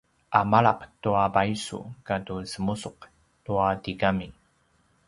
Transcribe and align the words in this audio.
a 0.37 0.39
malap 0.51 0.79
tua 1.01 1.23
paisu 1.35 1.79
katu 2.07 2.35
semusuq 2.51 2.97
tua 3.45 3.67
tigami 3.83 4.27